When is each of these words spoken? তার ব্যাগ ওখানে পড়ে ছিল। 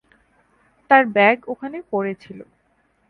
তার 0.89 1.03
ব্যাগ 1.07 1.37
ওখানে 1.47 1.77
পড়ে 1.91 2.13
ছিল। 2.15 2.39